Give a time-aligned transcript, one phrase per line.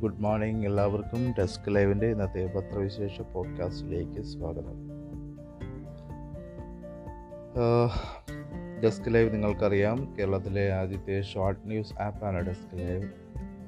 [0.00, 1.34] Good morning എല്ലാവർക്കും.
[1.38, 4.90] Desk ലൈവിന്റെ ഇന്നത്തെ പത്രവിശേഷ പോഡ്കാസ്റ്റിലേക്ക് സ്വാഗതം.
[8.84, 10.14] ഡെസ്ക് ലൈവ് നിങ്ങൾക്കറിയാം.
[10.18, 13.08] കേരളത്തിലെ ആദ്യത്തെ ഷോർട്ട് ന്യൂസ് ആപ്പാണ് desk live.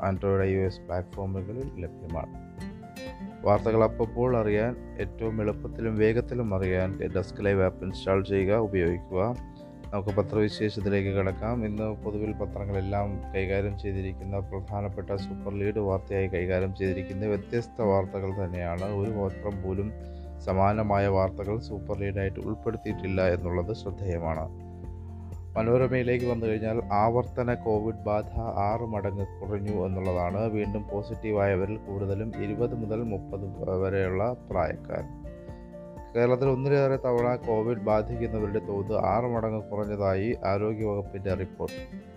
[0.03, 2.35] Android I S പ്ലാറ്റ്ഫോമുകളിൽ ലഭ്യമാണ്.
[3.47, 9.37] വാർത്തകൾ അപ്പോൾ അറിയാൻ ഏറ്റവും എളുപ്പത്തിലും വേഗത്തിലും അറിയാൻ ഡെസ്ക് ലൈവ് ആപ്പ് ഇൻസ്റ്റാൾ ചെയ്യുക ഉപയോഗിക്കുക.
[9.93, 11.65] നമുക്ക് പത്രവിശേഷത്തിലേക്ക് കിടക്കാം.
[11.67, 18.85] ഇന്ന് പൊതുവിൽ പത്രങ്ങളെല്ലാം കൈകാര്യം ചെയ്തിരിക്കുന്ന പ്രധാനപ്പെട്ട സൂപ്പർ ലീഡ് വാർത്തയായി കൈകാര്യം ചെയ്തിരിക്കുന്ന വ്യത്യസ്ത വാർത്തകൾ തന്നെയാണ്.
[18.85, 19.89] ഒരു പത്രം പോലും
[20.41, 24.47] സമാനമായ വാർത്തകൾ സൂപ്പർ ലീഡായിട്ട് ഉൾപ്പെടുത്തിയിട്ടില്ല എന്നുള്ളത് ശ്രദ്ധേയമാണ്.
[25.57, 30.43] മനോരമയിലേക്ക് വന്നു കഴിഞ്ഞാൽ ആവർത്തന കോവിഡ് ബാധ ആറ് മടങ്ങ് കുറഞ്ഞു എന്നുള്ളതാണ്.
[30.49, 33.47] വീണ്ടും പോസിറ്റീവായവരിൽ കൂടുതലും ഇരുപത് മുതൽ മുപ്പത്
[33.83, 35.22] വരെയുള്ള പ്രായക്കാർ.
[36.17, 42.13] കേരളത്തിൽ ഒന്നിലേറെ തവണ കോവിഡ് ബാധിക്കുന്നവരുടെ തോത് ആറ് മടങ്ങ് കുറഞ്ഞതായി ആരോഗ്യവകുപ്പിന്റെ റിപ്പോർട്ട്.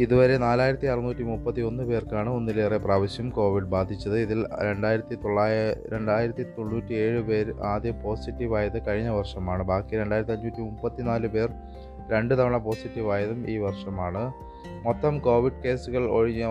[0.00, 4.18] ഇതുവരെ നാലായിരത്തി അറുന്നൂറ്റി മുപ്പത്തി ഒന്ന് പേർക്കാണ് ഒന്നിലേറെ പ്രാവശ്യം കോവിഡ് ബാധിച്ചത്.
[4.18, 9.62] ഇതിൽ രണ്ടായിരത്തി തൊള്ളായ രണ്ടായിരത്തി തൊണ്ണൂറ്റി ഏഴ് പേർ ആദ്യം പോസിറ്റീവായത് കഴിഞ്ഞ വർഷമാണ്.
[9.62, 11.48] ബാക്കി രണ്ടായിരത്തി അഞ്ഞൂറ്റി മുപ്പത്തിനാല് പേർ
[12.10, 14.32] രണ്ട് തവണ പോസിറ്റീവായതും ഈ വർഷമാണ്.
[14.86, 16.44] മൊത്തം കോവിഡ് കേസുകൾ ഒഴിഞ്ഞ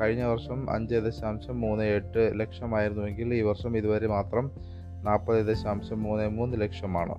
[0.00, 4.50] കഴിഞ്ഞ വർഷം അഞ്ച് ദശാംശം മൂന്ന് എട്ട് ലക്ഷമായിരുന്നുവെങ്കിൽ ഈ വർഷം ഇതുവരെ മാത്രം
[5.02, 7.14] നാൽപ്പത് ദശാംശം മൂന്ന് മൂന്ന് ലക്ഷമാണ്.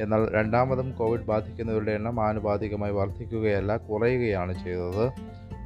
[0.00, 5.12] എന്നാൽ രണ്ടാമതും കോവിഡ് ബാധിക്കുന്നവരുടെ എണ്ണം ആനുപാതികമായി വർദ്ധിക്കുകയല്ല കുറയുകയാണ് ചെയ്തത്.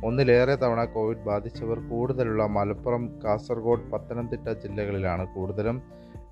[0.05, 5.83] ഒന്നിലേറെ തവണ കോവിഡ് ബാധിച്ചവർ കൂടുതലുള്ള മലപ്പുറം കാസർഗോഡ് പത്തനംതിട്ട ജില്ലകളിലാണ് കൂടുതലും.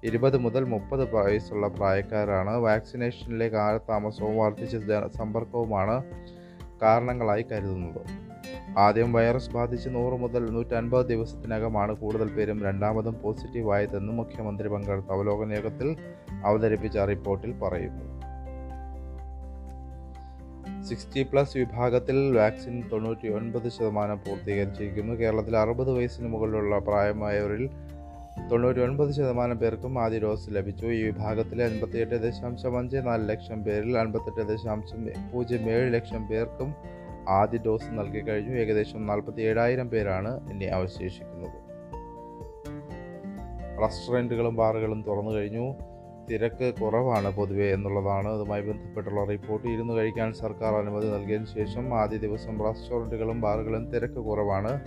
[0.05, 2.57] ഇരുപത് മുതൽ മുപ്പത് വയസ്സുള്ള പ്രായക്കാരാണ്.
[2.57, 4.77] വാക്സിനേഷനിലെ കാലതാമസവും വർദ്ധിച്ച
[5.19, 6.05] സമ്പർക്കവുമാണ്
[6.83, 8.26] കാരണങ്ങളായി കരുതുന്നത്.
[8.79, 15.53] ആദ്യം വൈറസ് ബാധിച്ച് നൂറ് മുതൽ നൂറ്റൻപത് ദിവസത്തിനകമാണ് കൂടുതൽ പേരും രണ്ടാമതും പോസിറ്റീവ് ആയതെന്ന് മുഖ്യമന്ത്രി പങ്കെടുത്ത അവലോകന
[15.53, 15.97] യോഗത്തിൽ
[16.45, 18.17] അവതരിപ്പിച്ച റിപ്പോർട്ടിൽ പറയുന്നു.
[20.83, 25.15] സിക്സ്റ്റി പ്ലസ് വിഭാഗത്തിൽ വാക്സിൻ തൊണ്ണൂറ്റി ഒൻപത് ശതമാനം പൂർത്തീകരിച്ചിരിക്കുന്നു.
[25.15, 27.71] കേരളത്തിൽ അറുപത് വയസ്സിന് മുകളിലുള്ള പ്രായമായവരിൽ
[28.51, 30.87] തൊണ്ണൂറ്റി ഒൻപത് ശതമാനം പേർക്കും ആദ്യ ഡോസ് ലഭിച്ചു.
[30.87, 36.75] ഈ വിഭാഗത്തിലെ അൻപത്തിയെട്ട് ദശാംശം അഞ്ച് നാല് ലക്ഷം പേരിൽ അൻപത്തെട്ട് ദശാംശം പൂജ്യം ഏഴ് ലക്ഷം പേർക്കും
[37.29, 38.57] ആദ്യ ഡോസ് നൽകി കഴിഞ്ഞു.
[38.57, 41.67] ഏകദേശം നാൽപ്പത്തി ഏഴായിരം പേരാണ് ഇനി അവശേഷിക്കുന്നത്.
[43.83, 45.75] റെസ്റ്റോറന്റുകളും ബാറുകളും തുറന്നു കഴിഞ്ഞു.
[46.31, 49.69] തിരക്ക് കുറവാണ് പൊതുവെ എന്നുള്ളതാണ് അതുമായി ബന്ധപ്പെട്ടുള്ള റിപ്പോർട്ട്.
[49.69, 54.81] ഇരുന്ന് കഴിക്കാൻ സർക്കാർ അനുമതി നൽകിയതിന് ശേഷം ആദ്യ ദിവസം റെസ്റ്റോറന്റുകളും ബാറുകളും തിരക്ക് കുറവാണ്.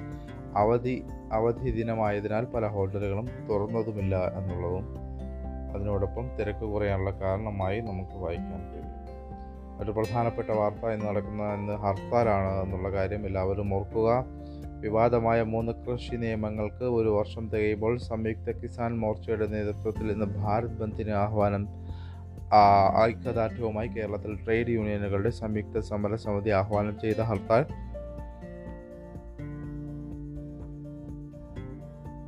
[0.57, 5.09] അവധി അവധി ദിനമായതിനാൽ പല ഹോട്ടലുകളും തുറന്നതുമില്ല എന്നുള്ളതും
[5.75, 8.78] അതിനോടൊപ്പം തിരക്ക് കുറയാനുള്ള കാരണമായി നമുക്ക് വായിക്കാൻ കഴിയും.
[9.81, 14.09] ഒരു പ്രധാനപ്പെട്ട വാർത്ത ഇന്ന് നടക്കുന്ന ഇന്ന് ഹർത്താലാണ് എന്നുള്ള കാര്യം എല്ലാവരും ഓർക്കുക.
[14.79, 21.63] വിവാദമായ മൂന്ന് കൃഷി നിയമങ്ങൾക്ക് ഒരു വർഷം തികയുമ്പോൾ സംയുക്ത കിസാൻ മോർച്ചയുടെ നേതൃത്വത്തിൽ ഇന്ന് ഭാരത് ബന്ദിന് ആഹ്വാനം
[23.03, 27.63] ഐക്യദാർഢ്യവുമായി കേരളത്തിൽ ട്രേഡ് യൂണിയനുകളുടെ സംയുക്ത സമര സമിതി ആഹ്വാനം ചെയ്ത ഹർത്താൽ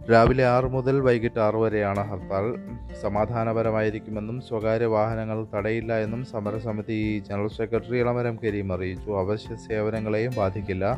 [0.09, 2.55] രാവിലെ ആറ് മുതൽ വൈകിട്ട് ആറ് വരെയാണ് ഹർത്താൽ.
[3.01, 9.11] സമാധാനപരമായിരിക്കുമെന്നും സ്വകാര്യ വാഹനങ്ങൾ തടയില്ല എന്നും സമരസമിതി ജനറൽ സെക്രട്ടറി ഇളമരം കരീം അറിയിച്ചു.
[9.11, 10.97] അവശ്യ സേവനങ്ങളെയും ബാധിക്കില്ല.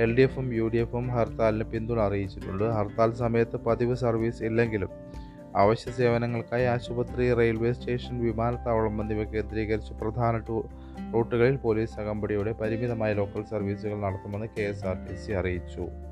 [0.00, 2.64] എൽ ഡി എഫും യു ഡി എഫും ഹർത്താലിന് പിന്തുണ അറിയിച്ചിട്ടുണ്ട്.
[2.64, 4.88] ഹർത്താൽ സമയത്ത് പതിവ് സർവീസ് ഇല്ലെങ്കിലും
[5.56, 10.38] അവശ്യ സേവനങ്ങൾക്കായി ആശുപത്രി റെയിൽവേ സ്റ്റേഷൻ വിമാനത്താവളം എന്നിവ കേന്ദ്രീകരിച്ച് പ്രധാന
[11.14, 14.74] റൂട്ടുകളിൽ പോലീസ് അകമ്പടിയോടെ പരിമിതമായ ലോക്കൽ സർവീസുകൾ നടത്തുമെന്ന് കെ
[15.36, 16.03] അറിയിച്ചു.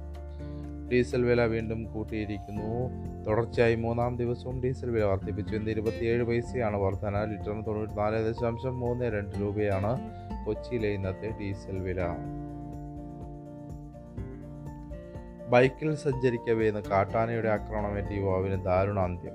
[0.92, 2.90] ഡീസൽ വില വീണ്ടും കൂട്ടിയിരിക്കുന്നു.
[3.26, 5.56] തുടർച്ചയായി മൂന്നാം ദിവസവും ഡീസൽ വില വർദ്ധിപ്പിച്ചു.
[5.56, 7.24] ഇന്ന് ഇരുപത്തിയേഴ് പൈസയാണ് വർധന.
[7.24, 10.00] ലിറ്ററിന് തൊണ്ണൂറ്റി നാല് ദശാംശം മൂന്ന് രണ്ട് രൂപയാണ്
[10.46, 12.02] കൊച്ചിയിലെ ഇന്നത്തെ ഡീസൽ വില.
[15.50, 19.32] ബൈക്കിൽ സഞ്ചരിക്കവേ ഇന്ന് കാട്ടാനയുടെ ആക്രമണമേറ്റ യുവാവിന് ദാരുണാന്ത്യം.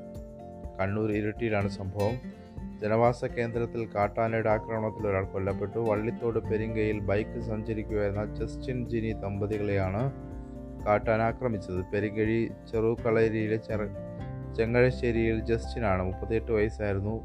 [0.79, 2.37] കണ്ണൂർ ഇരുട്ടിയിലാണ് സംഭവം.
[2.81, 5.79] ജനവാസ കേന്ദ്രത്തിൽ കാട്ടാനയുടെ ആക്രമണത്തിൽ ഒരാൾ കൊല്ലപ്പെട്ടു.
[5.79, 10.26] വള്ളിത്തോട് പെരിങ്കയിൽ ബൈക്ക് സഞ്ചരിക്കുകയായിരുന്ന ജസ്റ്റിൻ ജിനി ദമ്പതികളെയാണ്
[10.87, 11.81] കാട്ടാൻ ആക്രമിച്ചത്.
[11.91, 12.37] ചെറുകളേരിയിലെ
[12.71, 13.81] ചെറുകളരിയിലെ ചെറ
[14.57, 17.15] ചെങ്ങഴശ്ശേരിയിൽ ജസ്റ്റിനാണ് മുപ്പത്തിയെട്ട് വയസ്സായിരുന്നു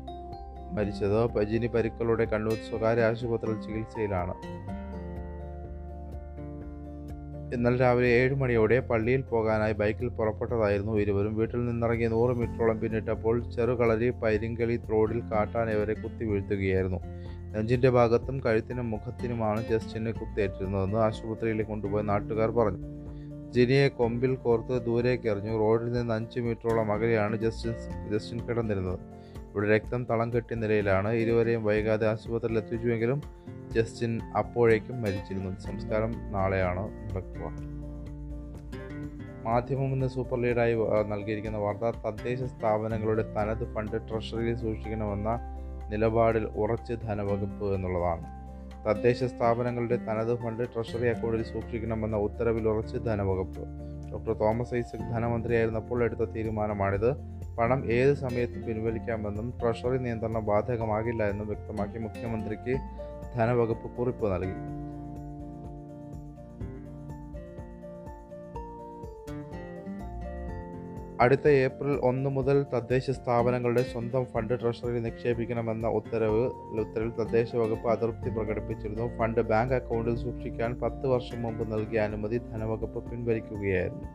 [0.77, 1.27] മരിച്ചത്.
[1.27, 4.35] പജിനി പരുക്കളുടെ കണ്ണൂർ സ്വകാര്യ ആശുപത്രിയിൽ ചികിത്സയിലാണ്.
[7.55, 11.37] ഇന്നലെ രാവിലെ ഏഴ് മണിയോടെ പള്ളിയിൽ പോകാനായി ബൈക്കിൽ പുറപ്പെട്ടതായിരുന്നു ഇരുവരും.
[11.37, 17.00] വീട്ടിൽ നിന്നിറങ്ങി നൂറ് മീറ്ററോളം പിന്നിട്ടപ്പോൾ ചെറുകളരി പൈരിങ്കളി റോഡിൽ കാട്ടാൻ ഇവരെ കുത്തി വീഴ്ത്തുകയായിരുന്നു.
[17.55, 22.82] നെഞ്ചിന്റെ ഭാഗത്തും കഴുത്തിനും മുഖത്തിനുമാണ് ജസ്റ്റിന് കുത്തേറ്റിരുന്നതെന്ന് ആശുപത്രിയിൽ കൊണ്ടുപോയ നാട്ടുകാർ പറഞ്ഞു.
[23.54, 25.58] ജിനിയെ കൊമ്പിൽ കോർത്ത് ദൂരേക്ക് എറിഞ്ഞു.
[25.58, 27.75] റോഡിൽ നിന്ന് അഞ്ച് മീറ്ററോളം അകലെയാണ് ജസ്റ്റിൻ
[28.12, 28.99] ജസ്റ്റിൻ കിടന്നിരുന്നത്.
[29.50, 33.22] ഇവിടെ രക്തം തളം കെട്ടിയ നിലയിലാണ് ഇരുവരെയും വൈകാതെ ആശുപത്രിയിൽ എത്തിച്ചുവെങ്കിലും
[33.75, 35.58] ജസ്റ്റിൻ അപ്പോഴേക്കും മരിച്ചിരുന്നു.
[35.58, 37.44] സംസ്കാരം നാളെയാണ് നടക്കുക.
[39.44, 40.75] മാധ്യമം ഇന്ന് സൂപ്പർ ലീഡായി
[41.08, 45.31] നൽകിയിരിക്കുന്ന വാർത്ത തദ്ദേശ സ്ഥാപനങ്ങളുടെ തനത് ഫണ്ട് ട്രഷറിയിൽ സൂക്ഷിക്കണമെന്ന
[45.90, 48.42] നിലപാടിൽ ഉറച്ച് ധനവകുപ്പ് എന്നുള്ളതാണ്.
[48.87, 53.64] തദ്ദേശ സ്ഥാപനങ്ങളുടെ തനത് ഫണ്ട് ട്രഷറി അക്കൗണ്ടിൽ സൂക്ഷിക്കണമെന്ന ഉത്തരവിൽ ഉറച്ച് ധനവകുപ്പ്.
[54.12, 57.11] ഡോക്ടർ തോമസ് ഐസക് ധനമന്ത്രിയായിരുന്നപ്പോൾ എടുത്ത തീരുമാനമാണിത്.
[57.58, 62.75] പണം ഏത് സമയത്ത് പിൻവലിക്കാമെന്നും ട്രഷറി നിയന്ത്രണം ബാധകമാകില്ല എന്നും വ്യക്തമാക്കി മുഖ്യമന്ത്രിക്ക്
[63.37, 64.56] ധനവകുപ്പ് കുറിപ്പ് നൽകി.
[71.22, 76.40] അടുത്ത ഏപ്രിൽ ഒന്ന് മുതൽ തദ്ദേശ സ്ഥാപനങ്ങളുടെ സ്വന്തം ഫണ്ട് ട്രഷറിയിൽ നിക്ഷേപിക്കണമെന്ന ഉത്തരവ്
[76.80, 79.19] ഉത്തരവിൽ തദ്ദേശ വകുപ്പ് അതൃപ്തി പ്രകടിപ്പിച്ചിരുന്നു.
[79.19, 84.08] ഫണ്ട് ബാങ്ക് അക്കൗണ്ടിൽ സൂക്ഷിക്കാൻ പത്ത് വർഷം മുമ്പ് നൽകിയ അനുമതി ധനവകുപ്പ് പിൻവലിക്കുകയായിരുന്നു.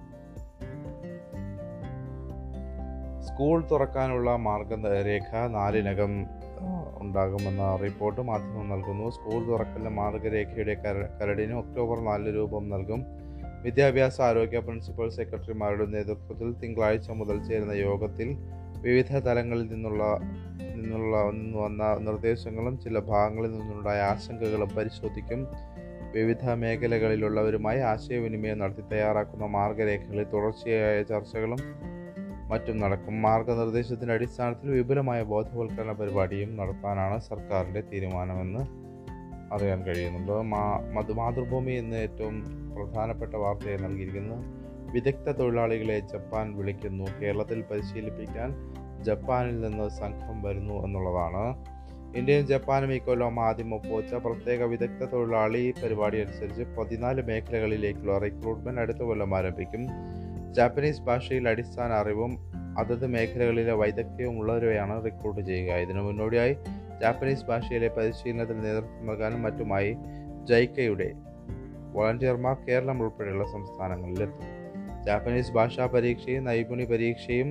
[3.21, 6.25] സ്കൂൾ തുറക്കാനുള്ള മാർഗരേഖ നാലിനകം
[6.99, 9.09] ഉണ്ടാകുമെന്ന റിപ്പോർട്ട് മാധ്യമം നൽകുന്നു.
[9.09, 10.73] സ്കൂൾ തുറക്കലിന് മാർഗരേഖയുടെ
[11.21, 13.26] കരടിന് ഒക്ടോബർ നാലിന് രൂപം നൽകും.
[13.63, 18.37] വിദ്യാഭ്യാസ ആരോഗ്യ പ്രിൻസിപ്പൽ സെക്രട്ടറിമാരുടെ നേതൃത്വത്തിൽ തിങ്കളാഴ്ച മുതൽ ചേരുന്ന യോഗത്തിൽ
[18.81, 20.19] വിവിധ തലങ്ങളിൽ നിന്നുള്ള
[20.75, 25.47] നിന്നുള്ള നിന്ന് വന്ന നിർദ്ദേശങ്ങളും ചില ഭാഗങ്ങളിൽ നിന്നുണ്ടായ ആശങ്കകളും പരിശോധിക്കും.
[26.11, 31.57] വിവിധ മേഖലകളിലുള്ളവരുമായി ആശയവിനിമയം നടത്തി തയ്യാറാക്കുന്ന മാർഗരേഖകളിൽ തുടർച്ചയായ ചർച്ചകളും
[32.47, 33.21] മറ്റും നടക്കും.
[33.21, 38.59] മാർഗനിർദ്ദേശത്തിന്റെ അടിസ്ഥാനത്തിൽ വിപുലമായ ബോധവൽക്കരണ പരിപാടിയും നടത്താനാണ് സർക്കാരിന്റെ തീരുമാനമെന്ന്
[39.53, 40.31] അറിയാൻ കഴിയുന്നുണ്ട്.
[40.31, 44.35] മാ മധു മാതൃഭൂമി എന്ന് ഏറ്റവും പ്രധാനപ്പെട്ട വാർത്തയായി നൽകിയിരിക്കുന്നു.
[44.91, 47.05] വിദഗ്ധ തൊഴിലാളികളെ ജപ്പാൻ വിളിക്കുന്നു.
[47.21, 48.53] കേരളത്തിൽ പരിശീലിപ്പിക്കാൻ
[49.03, 51.77] ജപ്പാനിൽ നിന്ന് സംഘം വരുന്നു എന്നുള്ളതാണ്.
[52.17, 59.37] ഇന്ത്യയും ജപ്പാനും ഇക്കൊല്ലം ആദ്യം ഒപ്പുവച്ച പ്രത്യേക വിദഗ്ധ തൊഴിലാളി പരിപാടി അനുസരിച്ച് പതിനാല് മേഖലകളിലേക്കുള്ള റിക്രൂട്ട്മെന്റ് അടുത്ത കൊല്ലം
[59.37, 59.87] ആരംഭിക്കും.
[60.53, 62.37] ജാപ്പനീസ് ഭാഷയിൽ അടിസ്ഥാന അറിവും
[62.79, 65.73] അതത് മേഖലകളിലെ വൈദഗ്ധ്യവും ഉള്ളവരെയാണ് റിക്രൂട്ട് ചെയ്യുക.
[65.73, 66.53] ഇതിനു മുന്നോടിയായി
[67.01, 69.97] ജാപ്പനീസ് ഭാഷയിലെ പരിശീലനത്തിന് നേതൃത്വം നൽകാനും മറ്റുമായി
[70.43, 71.11] ജൈക്കയുടെ
[71.97, 74.47] വോളണ്ടിയർമാർ കേരളം ഉൾപ്പെടെയുള്ള സംസ്ഥാനങ്ങളിലെത്തും.
[75.05, 77.49] ജാപ്പനീസ് ഭാഷാ പരീക്ഷയും നൈപുണി പരീക്ഷയും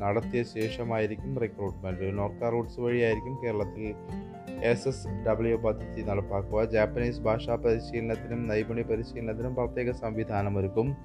[0.00, 3.84] നടത്തിയ ശേഷമായിരിക്കും റിക്രൂട്ട്മെന്റ് നോർക്ക റൂട്ട്സ് വഴിയായിരിക്കും കേരളത്തിൽ
[4.62, 6.64] എസ് എസ് ഡബ്ല്യു പദ്ധതി നടപ്പാക്കുക.
[6.64, 10.96] ജാപ്പനീസ് ഭാഷാ പരിശീലനത്തിനും നൈപുണി പരിശീലനത്തിനും പ്രത്യേക സംവിധാനം ഒരുക്കും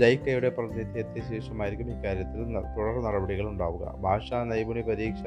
[0.00, 2.42] ജൈക്കയുടെ പ്രതിനിധി എത്തിയ ശേഷമായിരിക്കും ഇക്കാര്യത്തിൽ
[2.76, 3.94] തുടർ നടപടികൾ ഉണ്ടാവുക.
[4.00, 5.24] ഭാഷാ നൈപുണി പരീക്ഷ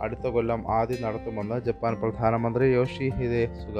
[0.00, 3.78] അടുത്ത കൊല്ലം ആദ്യം നടത്തുമെന്ന് ജപ്പാൻ പ്രധാനമന്ത്രി യോഷി ഹിദേ സുഗ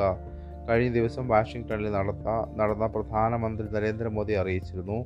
[0.68, 5.04] കഴിഞ്ഞ ദിവസം വാഷിംഗ്ടണിൽ നടത്ത നടന്ന പ്രധാനമന്ത്രി നരേന്ദ്രമോദി അറിയിച്ചിരുന്നു.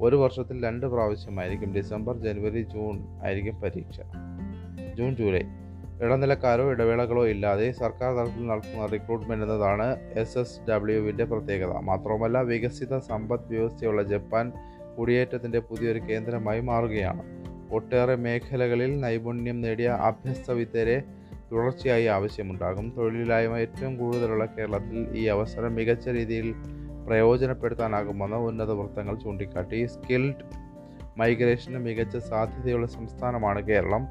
[0.00, 4.00] ഒരു വർഷത്തിൽ രണ്ട് പ്രാവശ്യമായിരിക്കും ഡിസംബർ ജനുവരി ജൂൺ ആയിരിക്കും പരീക്ഷ.
[4.98, 5.42] June July.
[6.02, 11.78] ഇടനിലക്കാരോ ഇടവേളകളോ ഇല്ലാതെ സർക്കാർ തലത്തിൽ നടത്തുന്ന റിക്രൂട്ട്മെന്റ് എന്നതാണ് എസ് എസ് ഡബ്ല്യുവിന്റെ പ്രത്യേകത.
[11.78, 14.52] മാത്രവുമല്ല വികസിത സമ്പദ് വ്യവസ്ഥയുള്ള ജപ്പാൻ
[14.98, 17.22] കുടിയേറ്റത്തിന്റെ പുതിയൊരു കേന്ദ്രമായി മാറുകയാണ്.
[17.72, 21.02] ഒട്ടേറെ മേഖലകളിൽ നൈപുണ്യം നേടിയ അഭ്യസ്ത വിദ്യരെ
[21.52, 22.94] തുടർച്ചയായി ആവശ്യമുണ്ടാകും.
[22.96, 26.54] തൊഴിലില്ലായ്മ ഏറ്റവും കൂടുതലുള്ള കേരളത്തിൽ ഈ അവസരം മികച്ച രീതിയിൽ
[27.06, 29.86] പ്രയോജനപ്പെടുത്താനാകുമെന്ന് ഉന്നത വൃത്തങ്ങൾ ചൂണ്ടിക്കാട്ടി.
[29.86, 30.62] സ്കിൽഡ്
[31.18, 34.06] മൈഗ്രേഷന് മികച്ച സാധ്യതയുള്ള സംസ്ഥാനമാണ് കേരളം.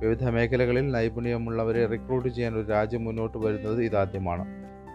[0.00, 4.46] വിവിധ മേഖലകളിൽ നൈപുണ്യമുള്ളവരെ റിക്രൂട്ട് ചെയ്യാൻ ഒരു രാജ്യം മുന്നോട്ട് വരുന്നത് ഇതാദ്യമാണ്.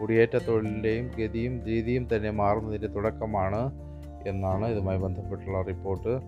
[0.01, 3.71] കുടിയേറ്റ തൊഴിലിന്റെയും ഗതിയും രീതിയും തന്നെ മാറുന്നതിന്റെ തുടക്കമാണ്
[4.27, 6.19] എന്നാണ് ഇതുമായി ബന്ധപ്പെട്ടുള്ള റിപ്പോർട്ട്.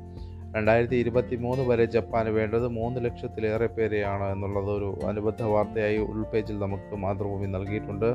[0.56, 6.96] രണ്ടായിരത്തി ഇരുപത്തി മൂന്ന് വരെ ജപ്പാന് വേണ്ടത് മൂന്ന് ലക്ഷത്തിലേറെ പേരെയാണ് എന്നുള്ളത് ഒരു അനുബന്ധ വാർത്തയായി ഉൾപേജിൽ നമുക്ക്
[6.96, 8.10] മാതൃഭൂമി നൽകിയിട്ടുണ്ട്.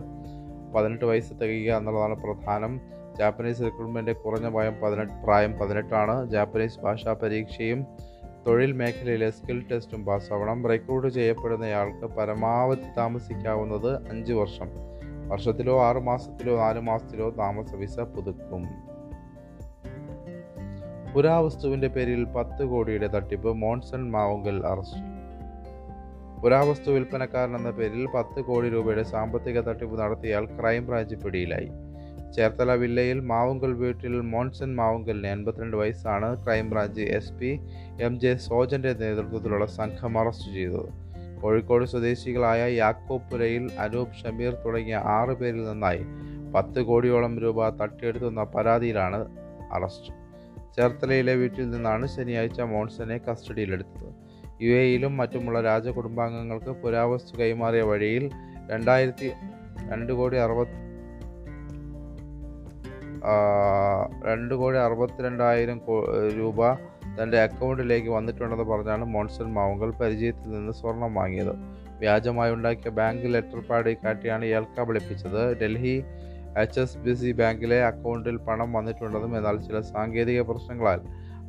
[0.75, 2.72] പതിനെട്ട് വയസ്സ് തികയുക എന്നുള്ളതാണ് പ്രധാനം.
[3.19, 6.31] ജാപ്പനീസ് റിക്രൂട്ട്മെന്റ് കുറഞ്ഞ പ്രായം പതിനെട്ട് പ്രായം പതിനെട്ടാണ്.
[6.31, 7.82] ജാപ്പനീസ് ഭാഷാ പരീക്ഷയും
[8.46, 10.69] തൊഴിൽ മേഖലയിലെ സ്കിൽ ടെസ്റ്റും പാസ്സാവണം.
[10.69, 14.70] റിക്രൂട്ട് ചെയ്യപ്പെടുന്നയാൾക്ക് പരമാവധി താമസിക്കാവുന്നത് അഞ്ച് വർഷം.
[15.29, 18.64] വർഷത്തിലോ ആറ് മാസത്തിലോ നാല് മാസത്തിലോ താമസ വിസ പുതുക്കും.
[21.14, 25.00] പുരാവസ്തുവിന്റെ പേരിൽ പത്ത് കോടിയുടെ തട്ടിപ്പ് മോൺസൺ മാവുങ്കൽ അറസ്റ്റ്.
[26.42, 31.70] പുരാവസ്തു വിൽപ്പനക്കാരൻ എന്ന പേരിൽ പത്ത് കോടി രൂപയുടെ സാമ്പത്തിക തട്ടിപ്പ് നടത്തിയാൽ ക്രൈംബ്രാഞ്ച് പിടിയിലായി.
[32.32, 37.60] ചേർത്തല വില്ലയിൽ മാവുങ്കൽ വീട്ടിൽ മോൺസൺ മാവുങ്കലിന് എൺപത്തിരണ്ട് വയസ്സാണ് crime branch S P
[38.00, 40.90] M J സോജന്റെ നേതൃത്വത്തിലുള്ള സംഘം അറസ്റ്റ് ചെയ്തത്.
[41.42, 46.04] കോഴിക്കോട് സ്വദേശികളായ യാക്കോപ്പുരയിൽ അനൂപ് ഷമീർ തുടങ്ങിയ ആറ് പേരിൽ നിന്നായി
[46.54, 49.26] പത്ത് കോടിയോളം രൂപ തട്ടിയെടുത്തുന്ന പരാതിയിലാണ്
[49.72, 50.23] അറസ്റ്റ്.
[50.76, 54.08] ചേർത്തലയിലെ വീട്ടിൽ നിന്നാണ് ശനിയാഴ്ച മോൺസനെ കസ്റ്റഡിയിലെടുത്തത്.
[54.62, 58.31] യു എയിലും മറ്റുമുള്ള രാജകുടുംബാംഗങ്ങൾക്ക് പുരാവസ്തു കൈമാറിയ വഴിയിൽ
[58.70, 59.28] രണ്ടായിരത്തി
[59.93, 60.81] രണ്ട് കോടി അറുപത്തി
[64.26, 65.78] രണ്ട് കോടി അറുപത്തിരണ്ടായിരം
[66.38, 66.72] രൂപ
[67.19, 71.54] തന്റെ അക്കൗണ്ടിലേക്ക് വന്നിട്ടുണ്ടെന്ന് പറഞ്ഞാണ് മോൺസൺ മാവുങ്കൽ പരിചയത്തിൽ നിന്ന് സ്വർണം വാങ്ങിയത്.
[71.98, 75.96] വ്യാജമായി ഉണ്ടാക്കിയ ബാങ്ക് ലെറ്റർ പാടി കാട്ടിയാണ് ഇയാൾ കബളിപ്പിച്ചത് Delhi
[76.58, 81.01] H S B C ബാങ്കിലെ അക്കൗണ്ടിൽ പണം വന്നിട്ടുണ്ടെന്നും എന്നാൽ ചില സാങ്കേതിക പ്രശ്നങ്ങളാൽ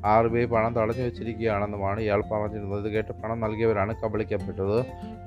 [0.05, 2.87] ആർ ബി ഐ പണം തടഞ്ഞു വെച്ചിരിക്കുകയാണെന്നുമാണ് ഇയാൾ പറഞ്ഞിരുന്നത്.
[2.87, 4.77] ഇത് കേട്ട് പണം നൽകിയവരാണ് കബളിക്കപ്പെട്ടത്.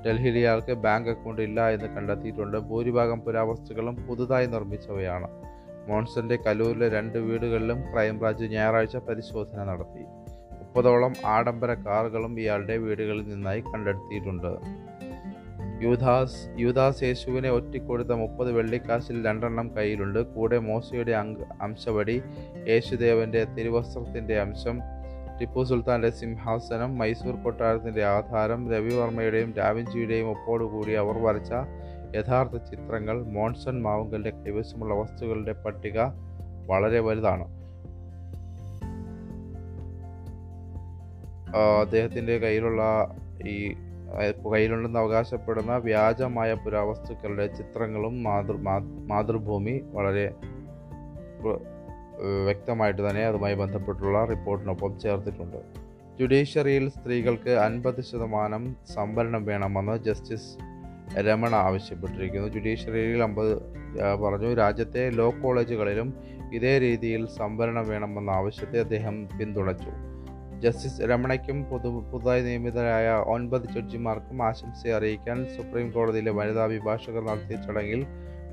[0.05, 2.57] ഡൽഹിയിൽ ഇയാൾക്ക് ബാങ്ക് അക്കൗണ്ട് ഇല്ല എന്ന് കണ്ടെത്തിയിട്ടുണ്ട്.
[2.57, 5.29] ഭൂരിഭാഗം പുരാവസ്തുക്കളും പുതുതായി നിർമ്മിച്ചവയാണ്.
[5.89, 10.03] മോൺസന്റെ കലൂരിലെ രണ്ട് വീടുകളിലും ക്രൈംബ്രാഞ്ച് ഞായറാഴ്ച പരിശോധന നടത്തി.
[10.59, 14.51] മുപ്പതോളം ആഡംബര കാറുകളും ഇയാളുടെ വീടുകളിൽ നിന്നായി കണ്ടെത്തിയിട്ടുണ്ട്
[15.81, 20.19] യൂദാസ് യൂദാസ് യേശുവിനെ ഒറ്റിക്കൊടുത്ത മുപ്പത് വെള്ളിക്കാശിൽ രണ്ടെണ്ണം കയ്യിലുണ്ട്.
[20.19, 22.21] കൂടെ മോശയുടെ അംഗ അംശവടി
[22.69, 24.77] യേശുദേവന്റെ തിരുവസ്ത്രത്തിന്റെ അംശം
[25.39, 31.51] ടിപ്പു സുൽത്താന്റെ സിംഹാസനം മൈസൂർ കൊട്ടാരത്തിന്റെ ആധാരം രവിവർമ്മയുടെയും ഡാവിഞ്ചിയുടെയും ഒപ്പോടുകൂടി അവർ വരച്ച
[32.17, 35.97] യഥാർത്ഥ ചിത്രങ്ങൾ മോൺസൺ മാവുങ്കലിന്റെ കൈവശമുള്ള വസ്തുക്കളുടെ പട്ടിക
[36.65, 37.45] വളരെ വലുതാണ്.
[41.81, 42.81] അദ്ദേഹത്തിന്റെ കയ്യിലുള്ള
[43.47, 43.57] ഈ
[44.53, 48.57] കയ്യിലുണ്ടെന്ന് അവകാശപ്പെടുന്ന വ്യാജമായ പുരാവസ്തുക്കളുടെ ചിത്രങ്ങളും മാതൃ
[49.07, 50.25] മാതൃഭൂമി വളരെ
[52.45, 55.57] വ്യക്തമായിട്ട് തന്നെ അതുമായി ബന്ധപ്പെട്ടുള്ള റിപ്പോർട്ടിനൊപ്പം ചേർത്തിട്ടുണ്ട്.
[56.19, 60.49] ജുഡീഷ്യറിയിൽ സ്ത്രീകൾക്ക് അൻപത് ശതമാനം സംവരണം വേണമെന്ന് ജസ്റ്റിസ്
[61.19, 62.47] രമണ ആവശ്യപ്പെട്ടിരിക്കുന്നു.
[62.47, 63.53] ജുഡീഷ്യറിയിൽ അമ്പത്
[64.23, 66.13] പറഞ്ഞു രാജ്യത്തെ ലോ കോളേജുകളിലും
[66.53, 69.91] ഇതേ രീതിയിൽ സംവരണം വേണമെന്ന ആവശ്യത്തെ അദ്ദേഹം പിന്തുണച്ചു.
[70.63, 78.05] ജസ്റ്റിസ് രമണയ്ക്കും പുതു പുതുതായി നിയമിതരായ ഒൻപത് ജഡ്ജിമാർക്കും ആശംസ അറിയിക്കാൻ സുപ്രീം കോടതിയിലെ വനിതാ അഭിഭാഷകർ നടത്തിയ ചടങ്ങിൽ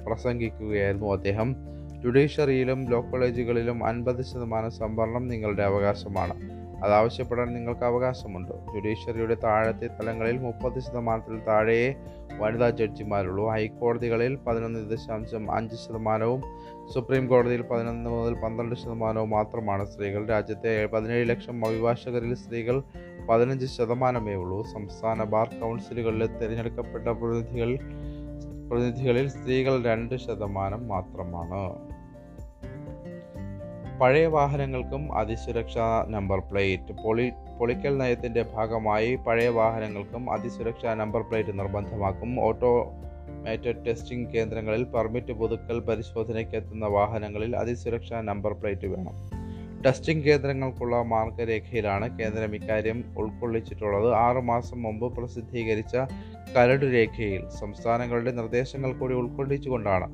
[0.06, 1.56] പ്രസംഗിക്കുകയായിരുന്നു അദ്ദേഹം.
[2.02, 6.65] ജുഡീഷ്യറിയിലും ലോ കോളേജുകളിലും അൻപത് ശതമാനം സംവരണം നിങ്ങളുടെ അവകാശമാണ്.
[6.85, 8.52] അത് ആവശ്യപ്പെടാൻ നിങ്ങൾക്ക് അവകാശമുണ്ട്.
[8.75, 11.95] ജുഡീഷ്യറിയുടെ താഴത്തെ തലങ്ങളിൽ മുപ്പത് ശതമാനത്തിൽ താഴെയേ
[12.38, 13.50] വനിതാ ജഡ്ജിമാരുള്ളൂ.
[13.50, 16.42] ഹൈക്കോടതികളിൽ പതിനൊന്ന് ദശാംശം അഞ്ച് ശതമാനവും
[16.95, 20.28] സുപ്രീം കോടതിയിൽ പതിനൊന്ന് മുതൽ പന്ത്രണ്ട് ശതമാനവും മാത്രമാണ് സ്ത്രീകൾ.
[20.28, 22.83] രാജ്യത്തെ പതിനേഴ് ലക്ഷം അഭിഭാഷകരിൽ സ്ത്രീകൾ
[23.30, 24.62] പതിനഞ്ച് ശതമാനമേ ഉള്ളൂ.
[24.62, 27.78] സംസ്ഥാന ബാർ കൗൺസിലുകളിൽ തിരഞ്ഞെടുക്കപ്പെട്ട പ്രതിനിധികൾ
[28.68, 31.85] പ്രതിനിധികളിൽ സ്ത്രീകൾ രണ്ട് ശതമാനം മാത്രമാണ്.
[34.00, 36.92] പഴയ വാഹനങ്ങൾക്കും അതിസുരക്ഷാ നമ്പർ പ്ലേറ്റ്.
[37.04, 42.40] പൊളി പൊളിക്കൽ നയത്തിന്റെ ഭാഗമായി പഴയ വാഹനങ്ങൾക്കും അതിസുരക്ഷാ നമ്പർ പ്ലേറ്റ് നിർബന്ധമാക്കും.
[42.40, 49.16] ഓട്ടോമേറ്റഡ് ടെസ്റ്റിംഗ് കേന്ദ്രങ്ങളിൽ പെർമിറ്റ് പുതുക്കൽ പരിശോധനയ്ക്ക് എത്തുന്ന വാഹനങ്ങളിൽ അതിസുരക്ഷാ നമ്പർ പ്ലേറ്റ് വേണം.
[49.86, 54.14] ടെസ്റ്റിംഗ് കേന്ദ്രങ്ങൾക്കുള്ള മാർഗരേഖയിലാണ് കേന്ദ്രം ഇക്കാര്യം ഉൾക്കൊള്ളിച്ചിട്ടുള്ളത്.
[54.14, 55.96] ആറുമാസം മുമ്പ് പ്രസിദ്ധീകരിച്ച
[56.56, 60.08] കരട് രേഖയിൽ സംസ്ഥാനങ്ങളുടെ നിർദ്ദേശങ്ങൾ കൂടി ഉൾക്കൊള്ളിച്ചുകൊണ്ടാണ്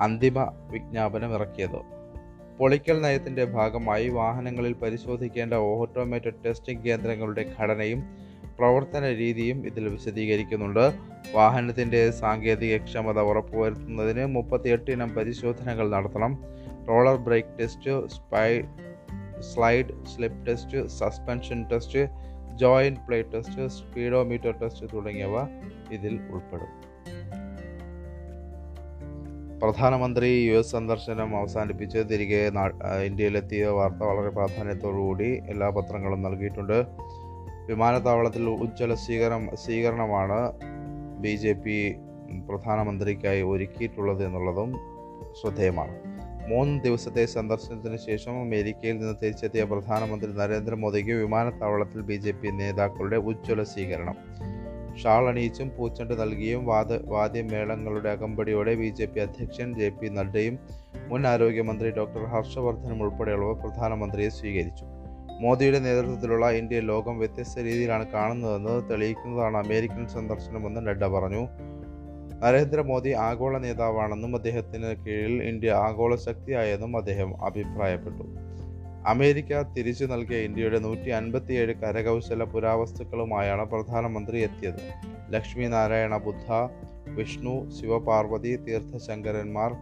[0.00, 2.03] അന്തിമ വിജ്ഞാപനം ഇറക്കിയത്.
[2.58, 8.02] പൊളിക്കൽ നയത്തിന്റെ ഭാഗമായി വാഹനങ്ങളിൽ പരിശോധിക്കേണ്ട ഓട്ടോമേറ്റഡ് ടെസ്റ്റിംഗ് കേന്ദ്രങ്ങളുടെ ഘടനയും
[8.58, 10.92] പ്രവർത്തന രീതിയും ഇതിൽ വിശദീകരിക്കുന്നുണ്ട്.
[11.32, 16.38] വാഹനത്തിന്റെ സാങ്കേതിക ക്ഷമത ഉറപ്പുവരുത്തുന്നതിന് മുപ്പത്തിയെട്ട് ഇനം പരിശോധനകൾ നടത്തണം.
[16.88, 18.62] Roller brake test spy
[19.40, 22.08] slide slip test suspension test
[22.56, 25.36] joint play test speedometer test തുടങ്ങിയവ
[25.92, 26.83] ഇതിൽ ഉൾപ്പെടും.
[29.62, 32.50] പ്രധാനമന്ത്രി യു എസ് സന്ദർശനം അവസാനിപ്പിച്ച് തിരികെ
[33.06, 36.86] ഇന്ത്യയിലെത്തിയ വാർത്ത വളരെ പ്രാധാന്യത്തോടുകൂടി എല്ലാ പത്രങ്ങളും നൽകിയിട്ടുണ്ട്.
[37.66, 40.52] വിമാനത്താവളത്തിൽ ഉജ്ജ്വല സ്വീകരണം സ്വീകരണമാണ്
[41.20, 41.96] ബി ജെ പി
[42.48, 44.72] പ്രധാനമന്ത്രിക്കായി ഒരുക്കിയിട്ടുള്ളത് എന്നുള്ളതും
[45.42, 45.94] ശ്രദ്ധേയമാണ്.
[46.48, 53.62] മൂന്ന് ദിവസത്തെ സന്ദർശനത്തിന് ശേഷം അമേരിക്കയിൽ നിന്ന് തിരിച്ചെത്തിയ പ്രധാനമന്ത്രി നരേന്ദ്രമോദിക്ക് വിമാനത്താവളത്തിൽ ബി ജെ പി നേതാക്കളുടെ ഉജ്ജ്വല
[53.62, 54.16] സ്വീകരണം.
[55.02, 60.58] ഷാൾ അണിയിച്ചും പൂച്ചെണ്ട് നൽകിയും വാദ വാദ്യമേളങ്ങളുടെ അകമ്പടിയോടെ ബി ജെ പി അധ്യക്ഷൻ ജെ പി നഡ്ഡയും
[61.08, 64.84] മുൻ ആരോഗ്യമന്ത്രി ഡോക്ടർ ഹർഷവർദ്ധനും ഉൾപ്പെടെയുള്ളവർ പ്രധാനമന്ത്രിയെ സ്വീകരിച്ചു.
[65.40, 71.42] മോദിയുടെ നേതൃത്വത്തിലുള്ള ഇന്ത്യ ലോകം വ്യത്യസ്ത രീതിയിലാണ് കാണുന്നതെന്ന് തെളിയിക്കുന്നതാണ് അമേരിക്കൻ സന്ദർശനമെന്ന് നഡ്ഡ പറഞ്ഞു.
[72.42, 78.53] നരേന്ദ്രമോദി ആഗോള നേതാവാണെന്നും അദ്ദേഹത്തിന് കീഴിൽ ഇന്ത്യ ആഗോള ശക്തിയായെന്നും അദ്ദേഹം അഭിപ്രായപ്പെട്ടു.
[79.06, 84.82] അമേരിക്ക തിരിച്ചു നൽകിയ ഇന്ത്യയുടെ നൂറ്റി അൻപത്തിയേഴ് കരകൗശല പുരാവസ്തുക്കളുമായാണ് പ്രധാനമന്ത്രി എത്തിയത്.
[85.34, 86.46] ലക്ഷ്മി നാരായണ ബുദ്ധ
[87.08, 89.72] വിഷ്ണു ശിവപാർവതി തീർത്ഥശങ്കരന്മാർ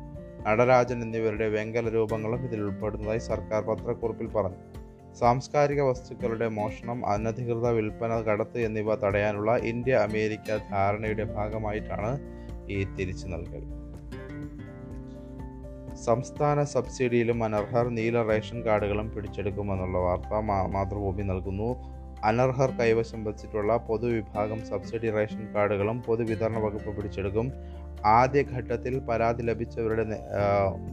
[0.47, 4.61] നടരാജൻ എന്നിവരുടെ വെങ്കല രൂപങ്ങളും ഇതിൽ ഉൾപ്പെടുന്നതായി സർക്കാർ പത്രക്കുറിപ്പിൽ പറഞ്ഞു.
[5.21, 12.13] സാംസ്കാരിക വസ്തുക്കളുടെ മോഷണം അനധികൃത വിൽപ്പന കടത്ത് എന്നിവ തടയാനുള്ള ഇന്ത്യ അമേരിക്ക ധാരണയുടെ ഭാഗമായിട്ടാണ്
[12.71, 13.82] ഈ തിരിച്ചു നൽകൽ.
[15.95, 20.35] സംസ്ഥാന സബ്സിഡിയിലും അനർഹർ നീല റേഷൻ കാർഡുകളും പിടിച്ചെടുക്കുമെന്നുള്ള വാർത്ത
[20.75, 21.77] മാതൃഭൂമി നൽകുന്നു.
[22.25, 27.53] അനർഹർ കൈവശം വച്ചിട്ടുള്ള പൊതുവിഭാഗം സബ്സിഡി റേഷൻ കാർഡുകളും പൊതുവിതരണ വകുപ്പ് പിടിച്ചെടുക്കും.
[28.05, 30.05] ആദ്യഘട്ടത്തിൽ പരാതി ലഭിച്ചവരുടെ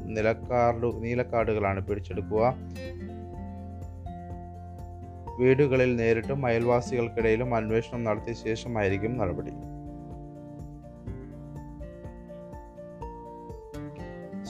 [0.06, 2.56] നിലക്കാർഡ് നീലക്കാർഡുകളാണ് പിടിച്ചെടുക്കുക.
[5.39, 9.51] വീടുകളിൽ നേരിട്ടും അയൽവാസികൾക്കിടയിലും അന്വേഷണം നടത്തിയ ശേഷമായിരിക്കും നടപടി.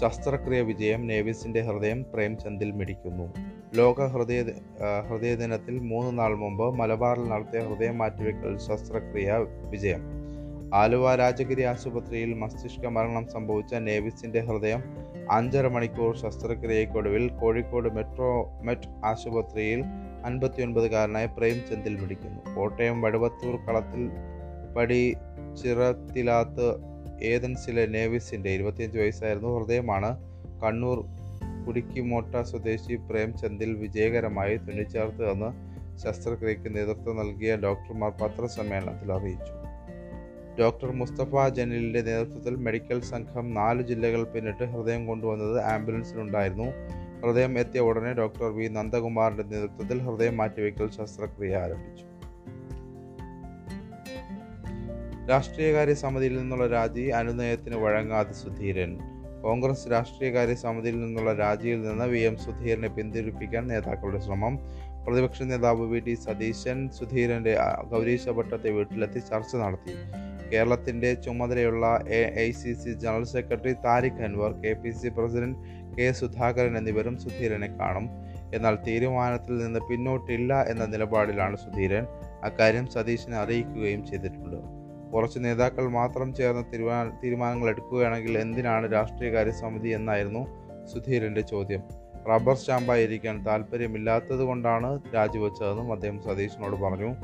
[0.02, 3.26] ശസ്ത്രക്രിയ വിജയം നേവിസിന്റെ ഹൃദയം പ്രേംചന്ദിൽ മിടിക്കുന്നു.
[3.76, 9.38] ലോക ഹൃദയ ഹൃദയദിനത്തിൽ ഹൃദയ ദിനത്തിൽ മൂന്ന് നാൾ മുമ്പ് മലബാറിൽ നടത്തിയ ഹൃദയ മാറ്റിവെക്കൽ ശസ്ത്രക്രിയ
[9.70, 10.04] വിജയം.
[10.74, 14.84] ആലുവ രാജഗിരി ആശുപത്രിയിൽ മസ്തിഷ്ക മരണം സംഭവിച്ച നേവിസിന്റെ ഹൃദയം
[15.32, 18.32] അഞ്ചര മണിക്കൂർ ശസ്ത്രക്രിയയ്ക്കൊടുവിൽ കോഴിക്കോട് മെട്രോ
[18.64, 19.82] മെറ്റ് ആശുപത്രിയിൽ
[20.26, 22.56] അൻപത്തിയൊൻപതുകാരനായ പ്രേംചന്ദിൽ മിടിക്കുന്നു.
[22.56, 24.06] കോട്ടയം വടുവത്തൂർ കളത്തിൽ
[24.76, 25.02] പടി
[25.62, 26.68] ചിറത്തിലാത്ത്
[27.24, 29.60] ഏതൻസിലെ നേവിസിന്റെ ഇരുപത്തിയഞ്ച് വയസ്സായിരുന്നു.
[29.60, 30.18] ഹൃദയമാണ്
[30.64, 31.06] കണ്ണൂർ
[31.68, 39.70] കുടിക്കിമോട്ട സ്വദേശി പ്രേംചന്ദിൽ വിജയകരമായി തുന്നിച്ചേർത്തതെന്ന് ശസ്ത്രക്രിയയ്ക്ക് നേതൃത്വം നൽകിയ ഡോക്ടർമാർ പത്രസമ്മേളനത്തിൽ അറിയിച്ചു.
[40.62, 46.64] ഡോക്ടർ മുസ്തഫ ജനലിന്റെ നേതൃത്വത്തിൽ മെഡിക്കൽ സംഘം നാല് ജില്ലകൾ പിന്നിട്ട് ഹൃദയം കൊണ്ടുവന്നത് ആംബുലൻസിലുണ്ടായിരുന്നു.
[47.22, 48.68] ഹൃദയം എത്തിയ ഉടനെ ഡോക്ടർ വി.
[48.68, 52.09] നന്ദകുമാറിന്റെ നേതൃത്വത്തിൽ ഹൃദയം മാറ്റിവെക്കൽ ശസ്ത്രക്രിയ ആരംഭിച്ചു.
[55.30, 58.92] രാഷ്ട്രീയകാര്യ സമിതിയിൽ നിന്നുള്ള രാജി അനുനയത്തിന് വഴങ്ങാതെ സുധീരൻ.
[59.42, 64.56] കോൺഗ്രസ് രാഷ്ട്രീയകാര്യ സമിതിയിൽ നിന്നുള്ള രാജിയിൽ നിന്ന് വി എം സുധീരനെ പിന്തിരിപ്പിക്കാൻ നേതാക്കളുടെ ശ്രമം.
[65.06, 67.58] പ്രതിപക്ഷ നേതാവ് വി ടി സതീശൻ സുധീരന്റെ
[67.92, 69.94] ഗൗരീശ ഭട്ടത്തെ വീട്ടിലെത്തി ചർച്ച നടത്തി.
[70.54, 75.60] കേരളത്തിന്റെ ചുമതലയുള്ള A I C C general secretary Tariq Anwar K P C president
[75.98, 78.10] K Sudhakaran എന്നിവരും സുധീരനെ കാണും.
[78.56, 82.06] എന്നാൽ തീരുമാനത്തിൽ നിന്ന് പിന്നോട്ടില്ല എന്ന നിലപാടിലാണ് സുധീരൻ.
[82.44, 84.79] അക്കാര്യം സതീശനെ അറിയിക്കുകയും ചെയ്തിട്ടുണ്ട്.
[85.14, 90.44] കുറച്ച് നേതാക്കൾ മാത്രം ചേർന്ന് തീരുമാന തീരുമാനങ്ങൾ എടുക്കുകയാണെങ്കിൽ എന്തിനാണ് രാഷ്ട്രീയകാര്യ സമിതി എന്നായിരുന്നു
[90.86, 91.82] സുധീരന്റെ ചോദ്യം.
[92.30, 97.16] റബ്ബർ സ്റ്റാമ്പായിരിക്കാൻ താല്പര്യമില്ലാത്തത് കൊണ്ടാണ് രാജിവെച്ചതെന്നും അദ്ദേഹം സതീഷിനോട് പറഞ്ഞു.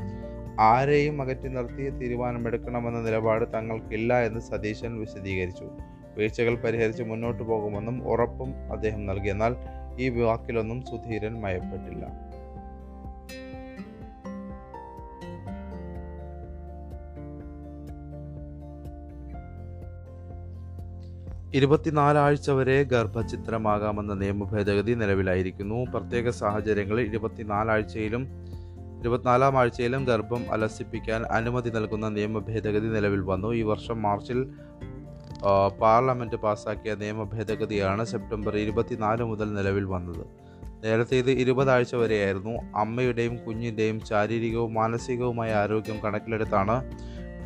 [0.59, 5.69] ആരെയും അകറ്റി നിർത്തി തീരുമാനമെടുക്കണമെന്ന നിലപാട് തങ്ങൾക്കില്ല എന്ന് സതീശൻ വിശദീകരിച്ചു.
[6.17, 9.29] വീഴ്ചകൾ പരിഹരിച്ച് മുന്നോട്ട് പോകുമെന്നും ഉറപ്പും അദ്ദേഹം നൽകി.
[9.29, 9.55] എന്നാൽ
[9.97, 12.05] ഈ വാക്കിലൊന്നും സുധീരൻ മയപ്പെട്ടില്ല.
[21.55, 25.77] ഇരുപത്തിനാലാഴ്ച വരെ ഗർഭചിത്രമാകാമെന്ന നിയമ ഭേദഗതി നിലവിലായിരിക്കുന്നു.
[25.93, 28.23] പ്രത്യേക സാഹചര്യങ്ങളിൽ ഇരുപത്തിനാലാഴ്ചയിലും
[28.99, 33.53] ഇരുപത്തിനാലാം ആഴ്ചയിലും ഗർഭം അലസിപ്പിക്കാൻ അനുമതി നൽകുന്ന നിയമ ഭേദഗതി നിലവിൽ വന്നു.
[33.53, 34.39] ഈ വർഷം മാർച്ചിൽ
[35.81, 40.25] പാർലമെന്റ് പാസാക്കിയ നിയമ ഭേദഗതിയാണ് സെപ്റ്റംബർ ഇരുപത്തിനാല് മുതൽ നിലവിൽ വന്നത്.
[40.83, 46.77] നേരത്തെ ഇത് ഇരുപതാഴ്ച വരെയായിരുന്നു അമ്മയുടെയും കുഞ്ഞിന്റെയും ശാരീരികവും മാനസികവുമായ ആരോഗ്യം കണക്കിലെടുത്താണ്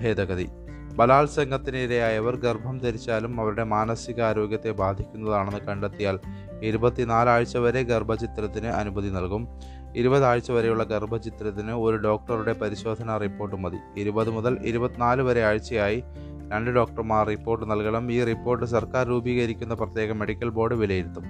[0.01, 0.47] ഭേദഗതി.
[0.95, 6.19] ബലാത്സംഗത്തിനിരയായവർ ഗർഭം ധരിച്ചാലും അവരുടെ മാനസികാരോഗ്യത്തെ ബാധിക്കുന്നതാണെന്ന് കണ്ടെത്തിയാൽ
[6.61, 9.47] ഇരുപത്തിനാലാഴ്ച വരെ ഗർഭചിത്രത്തിന് അനുമതി നൽകും.
[9.95, 13.77] ഇരുപതാഴ്ച വരെയുള്ള ഗർഭചിത്രത്തിന് ഒരു ഡോക്ടറുടെ പരിശോധനാ റിപ്പോർട്ട് മതി.
[13.97, 16.03] ഇരുപത് മുതൽ ഇരുപത്തിനാല് വരെ ആഴ്ചയായി
[16.51, 18.11] രണ്ട് ഡോക്ടർമാർ റിപ്പോർട്ട് നൽകണം.
[18.11, 21.23] ഈ റിപ്പോർട്ട് സർക്കാർ രൂപീകരിക്കുന്ന പ്രത്യേക മെഡിക്കൽ ബോർഡ് വിലയിരുത്തും.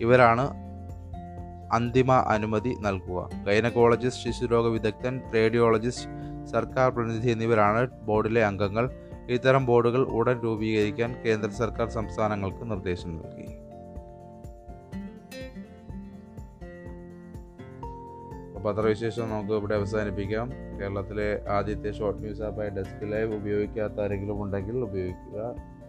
[0.00, 0.70] ഇവരാണ്
[1.72, 3.30] അന്തിമ അനുമതി നൽകുക.
[3.46, 8.90] ഗൈനക്കോളജിസ്റ്റ് ശിശുരോഗ വിദഗ്ധൻ റേഡിയോളജിസ്റ്റ് സർക്കാർ പ്രതിനിധി എന്നിവരാണ് ബോർഡിലെ അംഗങ്ങൾ.
[9.30, 13.60] ഇത്തരം ബോർഡുകൾ ഉടൻ രൂപീകരിക്കാൻ കേന്ദ്ര സർക്കാർ സംസ്ഥാനങ്ങൾക്ക് നിർദ്ദേശം നൽകി.
[18.66, 20.50] പത്രവിശേഷം നമുക്ക് ഇവിടെ അവസാനിപ്പിക്കാം.
[20.80, 25.40] കേരളത്തിലെ ആദ്യത്തെ ഷോർട്ട് ന്യൂസ് ആപ്പായ ഡെസ്ക് ലൈവ് ഉപയോഗിക്കാത്ത ആരെങ്കിലും ഉണ്ടെങ്കിൽ ഉപയോഗിക്കുക.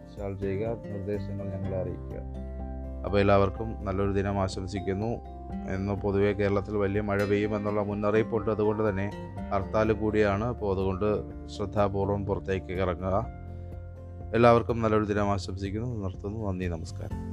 [0.02, 0.68] ഇൻസ്റ്റാൾ ചെയ്യുക.
[0.68, 2.20] നിർദ്ദേശങ്ങൾ ഞങ്ങളെ അറിയിക്കുക.
[3.04, 5.31] അപ്പോൾ എല്ലാവർക്കും നല്ലൊരു ദിനം ആശംസിക്കുന്നു.
[5.74, 8.50] ഇന്ന് പൊതുവെ കേരളത്തിൽ വലിയ മഴ പെയ്യുമെന്നുള്ള മുന്നറിയിപ്പുണ്ട്.
[8.50, 9.10] അതുകൊണ്ട് തന്നെ
[9.52, 10.44] ഹർത്താൽ കൂടിയാണ്.
[10.44, 13.26] അപ്പോൾ അതുകൊണ്ട് ശ്രദ്ധാപൂർവം പുറത്തേക്ക് ഇറങ്ങുക.
[14.34, 16.02] എല്ലാവർക്കും നല്ലൊരു ദിനം ആശംസിക്കുന്നു.
[16.02, 16.48] നിർത്തുന്നു.
[16.48, 16.66] നന്ദി.
[16.66, 17.31] നമസ്കാരം.